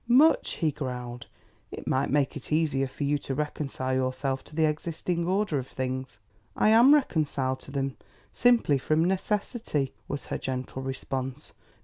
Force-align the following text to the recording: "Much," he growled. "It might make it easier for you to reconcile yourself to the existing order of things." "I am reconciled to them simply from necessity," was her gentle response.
"Much," 0.07 0.53
he 0.55 0.71
growled. 0.71 1.27
"It 1.71 1.87
might 1.87 2.09
make 2.09 2.35
it 2.35 2.51
easier 2.51 2.87
for 2.87 3.03
you 3.03 3.19
to 3.19 3.35
reconcile 3.35 3.93
yourself 3.93 4.43
to 4.45 4.55
the 4.55 4.65
existing 4.65 5.27
order 5.27 5.59
of 5.59 5.67
things." 5.67 6.17
"I 6.55 6.69
am 6.69 6.95
reconciled 6.95 7.59
to 7.59 7.71
them 7.71 7.97
simply 8.31 8.79
from 8.79 9.05
necessity," 9.05 9.93
was 10.07 10.25
her 10.25 10.39
gentle 10.39 10.81
response. 10.81 11.53